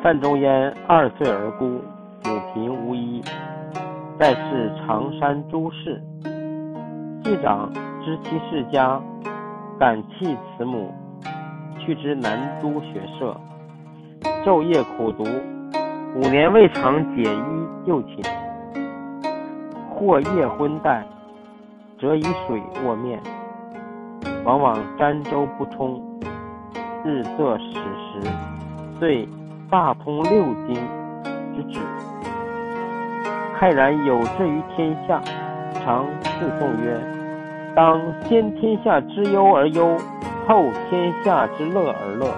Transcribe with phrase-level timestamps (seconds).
[0.00, 1.64] 范仲淹二岁而孤，
[2.24, 3.20] 母贫无医，
[4.16, 6.00] 在世常山诸事。
[7.24, 7.68] 季长
[8.04, 9.00] 知其世家，
[9.76, 10.94] 感弃慈母，
[11.80, 13.36] 去之南都学射，
[14.44, 15.24] 昼夜苦读，
[16.14, 18.22] 五年未尝解衣就寝。
[19.90, 21.02] 或夜昏怠，
[22.00, 23.20] 则以水卧面，
[24.44, 26.00] 往往沾舟不冲，
[27.04, 28.30] 日色始时，
[29.00, 29.28] 遂
[29.70, 30.74] 大通六经
[31.54, 31.78] 之旨。
[33.58, 35.20] 慨然有志于天下，
[35.74, 36.98] 常侍奉曰
[37.76, 39.94] ：“当先天下之忧而忧，
[40.46, 42.32] 后天下之乐而乐。”